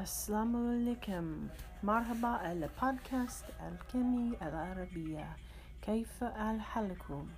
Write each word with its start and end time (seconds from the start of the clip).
السلام 0.00 0.56
عليكم. 0.56 1.48
مرحبا 1.82 2.52
البودكاست 2.52 3.44
الكيمي 3.68 4.36
العربية. 4.42 5.36
كيف 5.82 6.24
حالكم؟ 6.60 7.28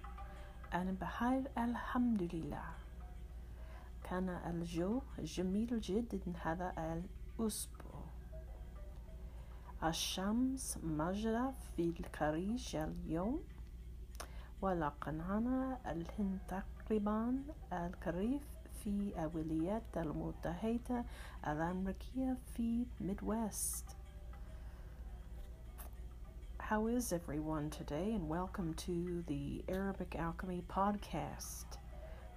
أنا 0.74 0.92
بخير 0.92 1.42
الحمد 1.58 2.22
لله. 2.22 2.64
كان 4.04 4.28
الجو 4.28 5.02
جميل 5.18 5.80
جدا 5.80 6.18
هذا 6.42 6.72
الأسبوع. 7.38 8.04
الشمس 9.84 10.78
مجرى 10.82 11.52
في 11.76 11.94
الخريج 12.00 12.76
اليوم 12.76 13.42
ولقنانا 14.62 15.78
الهند 15.86 16.38
تقريبا 16.48 17.42
الخريف 17.72 18.42
في 18.83 19.13
الولايات 19.17 19.97
المتحدة 19.97 21.05
الأمريكية 21.47 22.37
في 22.55 22.85
Midwest. 23.01 23.95
How 26.59 26.87
is 26.87 27.13
everyone 27.13 27.69
today 27.69 28.13
and 28.13 28.27
welcome 28.27 28.73
to 28.75 29.23
the 29.27 29.63
Arabic 29.69 30.15
Alchemy 30.17 30.63
podcast. 30.67 31.77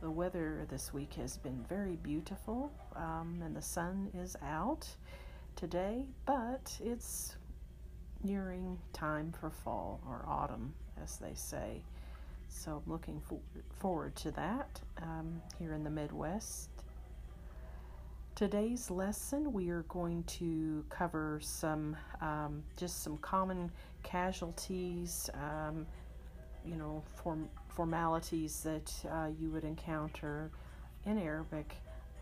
The 0.03 0.11
weather 0.11 0.67
this 0.69 0.93
week 0.93 1.15
has 1.15 1.39
been 1.39 1.65
very 1.69 1.97
beautiful 1.97 2.71
um, 2.95 3.41
and 3.43 3.57
the 3.57 3.63
sun 3.63 4.11
is 4.15 4.37
out 4.43 4.87
today, 5.55 6.07
but 6.27 6.79
it's 6.85 7.37
nearing 8.23 8.79
time 8.93 9.33
for 9.33 9.51
fall 9.51 10.01
or 10.07 10.25
autumn, 10.29 10.75
as 11.03 11.17
they 11.17 11.35
say. 11.35 11.81
So 12.54 12.84
I'm 12.86 12.92
looking 12.92 13.20
for, 13.22 13.40
forward 13.80 14.16
to 14.18 14.32
that 14.32 14.80
um, 15.02 15.42
here 15.58 15.74
in 15.74 15.84
the 15.84 15.90
Midwest. 15.90 16.70
Today's 18.36 18.92
lesson, 18.92 19.52
we 19.52 19.70
are 19.70 19.84
going 19.84 20.24
to 20.24 20.86
cover 20.90 21.40
some 21.42 21.96
um, 22.22 22.62
just 22.78 23.04
some 23.04 23.18
common 23.18 23.72
casualties, 24.04 25.30
um, 25.34 25.88
you 26.66 26.76
know, 26.76 27.02
form, 27.16 27.50
formalities 27.70 28.62
that 28.62 28.94
uh, 29.10 29.30
you 29.40 29.50
would 29.50 29.64
encounter 29.64 30.52
in 31.06 31.18
Arabic 31.18 31.76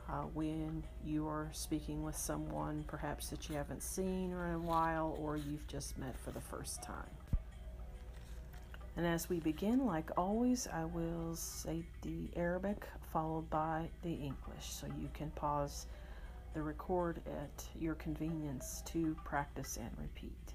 uh, 0.08 0.23
when 0.33 0.83
you 1.03 1.27
are 1.27 1.49
speaking 1.52 2.03
with 2.03 2.16
someone 2.16 2.83
perhaps 2.88 3.30
that 3.30 3.49
you 3.49 3.55
haven't 3.55 3.83
seen 3.83 4.31
in 4.31 4.53
a 4.53 4.59
while 4.59 5.17
or 5.19 5.38
you've 5.38 5.67
just 5.67 5.97
met 5.97 6.17
for 6.17 6.31
the 6.31 6.41
first 6.41 6.81
time. 6.81 7.19
And 9.00 9.08
as 9.08 9.30
we 9.30 9.39
begin, 9.39 9.86
like 9.86 10.11
always, 10.17 10.67
I 10.67 10.83
will 10.83 11.33
say 11.33 11.86
the 12.02 12.30
Arabic 12.36 12.86
followed 13.14 13.50
by 13.50 13.88
the 14.02 14.11
English. 14.11 14.73
So 14.73 14.88
you 15.00 15.08
can 15.14 15.31
pause 15.31 15.86
the 16.53 16.61
record 16.61 17.22
at 17.25 17.64
your 17.80 17.95
convenience 17.95 18.83
to 18.88 19.16
practice 19.23 19.77
and 19.77 19.89
repeat. 19.97 20.53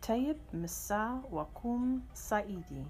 Tayyib 0.00 0.38
Misa 0.56 1.30
Wakum 1.30 2.00
Saidi. 2.14 2.86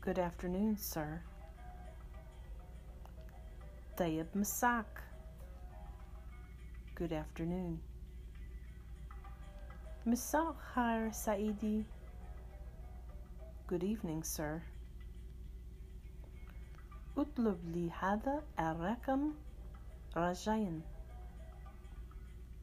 Good 0.00 0.18
afternoon, 0.18 0.76
sir. 0.76 1.22
Tayyib 3.96 4.26
Masak. 4.34 4.86
Good 6.96 7.12
afternoon. 7.12 7.78
مساء 10.09 10.53
خير 10.53 11.11
سعيدي 11.11 11.83
Good 13.67 13.83
evening 13.83 14.23
sir 14.23 14.61
اطلب 17.17 17.59
لي 17.65 17.91
هذا 17.91 18.43
الرقم 18.59 19.33
رجاء 20.17 20.81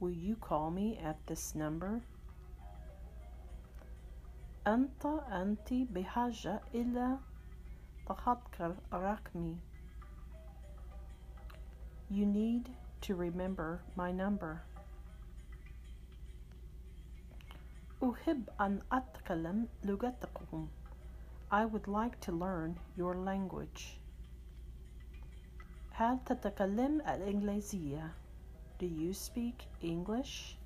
Will 0.00 0.10
you 0.10 0.36
call 0.36 0.70
me 0.70 0.98
at 0.98 1.16
this 1.26 1.54
number? 1.54 2.00
أنت 4.66 5.06
أنت 5.06 5.72
بحاجة 5.72 6.60
إلى 6.74 7.18
تذكر 8.06 8.76
رقمي 8.92 9.56
You 12.10 12.26
need 12.26 12.68
to 13.00 13.14
remember 13.14 13.80
my 13.96 14.12
number. 14.12 14.62
أحب 18.02 18.50
أن 18.60 18.82
أتكلم 18.92 19.68
لغتكم. 19.84 20.68
I 21.50 21.66
would 21.66 21.86
like 21.86 22.20
to 22.20 22.32
learn 22.32 22.78
your 22.96 23.14
language. 23.14 23.98
هل 25.92 26.18
تتكلم 26.24 27.00
الإنجليزية? 27.00 28.10
Do 28.78 28.86
you 28.86 29.12
speak 29.12 29.66
English? 29.82 30.56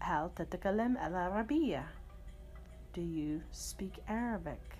هل 0.00 0.30
تتكلم 0.34 0.96
العربية? 0.96 1.86
Do 2.94 3.00
you 3.00 3.40
speak 3.52 3.98
Arabic? 4.08 4.76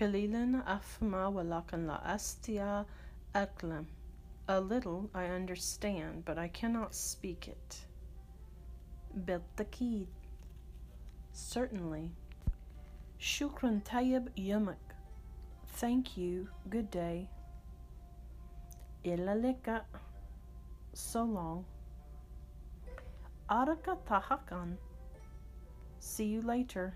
قليلا 0.00 0.76
أفهم 0.76 1.14
ولكن 1.14 1.86
لا 1.86 2.14
أستطيع 2.14 2.84
أتكلم. 3.36 3.86
A 4.48 4.60
little 4.60 5.10
I 5.14 5.26
understand, 5.26 6.24
but 6.24 6.38
I 6.38 6.48
cannot 6.48 6.94
speak 6.94 7.48
it. 7.48 7.86
بالتأكيد 9.14 10.08
certainly 11.54 12.08
شكرا 13.18 13.80
طيب 13.92 14.38
يومك 14.38 14.96
thank 15.80 16.16
you 16.16 16.46
good 16.70 16.90
day 16.90 17.28
إلى 19.06 19.32
اللقاء 19.32 19.86
so 20.94 21.24
long 21.24 21.62
أراك 23.50 23.98
تحقا 24.06 24.76
see 26.00 26.26
you 26.34 26.42
later 26.42 26.92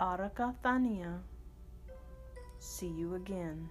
أراك 0.00 0.50
ثانية 0.62 1.22
see 2.60 2.90
you 3.00 3.14
again 3.14 3.68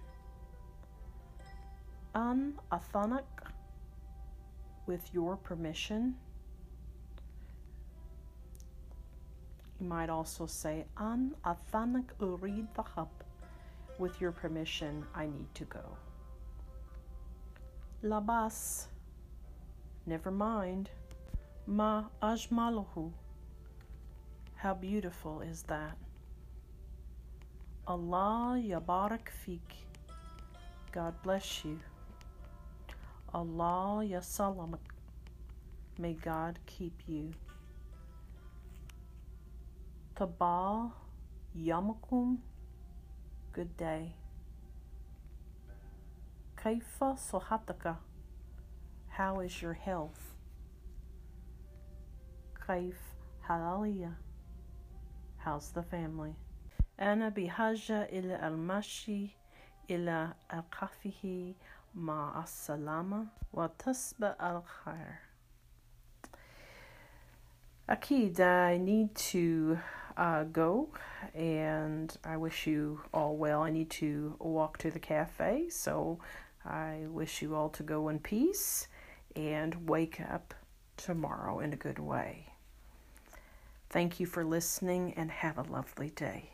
أن 2.16 2.52
أثنك 2.72 3.46
with 4.86 5.12
your 5.14 5.36
permission 5.36 6.14
You 9.81 9.87
might 9.87 10.11
also 10.11 10.45
say, 10.45 10.85
An 10.95 11.33
athanak 11.43 12.13
urid 12.19 12.67
dhahab. 12.75 13.07
With 13.97 14.21
your 14.21 14.31
permission, 14.31 15.03
I 15.15 15.25
need 15.25 15.55
to 15.55 15.65
go. 15.65 15.97
Labas. 18.03 18.85
Never 20.05 20.29
mind. 20.29 20.91
Ma 21.65 22.03
ajmalahu. 22.21 23.11
How 24.55 24.75
beautiful 24.75 25.41
is 25.41 25.63
that? 25.63 25.97
Allah 27.87 28.61
yabarak 28.63 29.29
fik. 29.29 29.77
God 30.91 31.15
bless 31.23 31.65
you. 31.65 31.79
Allah 33.33 34.05
yasalamak. 34.05 34.93
May 35.97 36.13
God 36.13 36.59
keep 36.67 37.01
you. 37.07 37.31
Tabal 40.14 40.92
Yamakum, 41.56 42.38
good 43.52 43.76
day. 43.76 44.14
Kaifa 46.56 47.18
Sohataka, 47.18 47.96
how 49.08 49.40
is 49.40 49.62
your 49.62 49.74
health? 49.74 50.34
Kaif 52.66 52.96
Halalia, 53.48 54.14
how's 55.38 55.70
the 55.70 55.82
family? 55.82 56.34
أنا 57.00 57.28
بحاجة 57.28 58.02
إلى 58.02 58.48
المشي 58.48 59.28
إلى 59.90 60.34
القفه 60.52 61.54
مع 61.94 62.42
السلامة 62.42 63.26
وتصبح 63.52 64.42
الخير. 64.42 65.18
Akid, 67.88 68.40
I 68.40 68.78
need 68.78 69.14
to 69.14 69.78
uh, 70.17 70.43
go, 70.43 70.89
and 71.33 72.15
I 72.23 72.37
wish 72.37 72.67
you 72.67 73.01
all 73.13 73.35
well. 73.35 73.61
I 73.61 73.71
need 73.71 73.89
to 73.91 74.35
walk 74.39 74.77
to 74.79 74.91
the 74.91 74.99
cafe, 74.99 75.69
so 75.69 76.19
I 76.65 77.05
wish 77.07 77.41
you 77.41 77.55
all 77.55 77.69
to 77.69 77.83
go 77.83 78.09
in 78.09 78.19
peace 78.19 78.87
and 79.35 79.89
wake 79.89 80.21
up 80.21 80.53
tomorrow 80.97 81.59
in 81.59 81.73
a 81.73 81.77
good 81.77 81.99
way. 81.99 82.47
Thank 83.89 84.19
you 84.19 84.25
for 84.25 84.43
listening 84.43 85.13
and 85.15 85.31
have 85.31 85.57
a 85.57 85.63
lovely 85.63 86.11
day. 86.11 86.51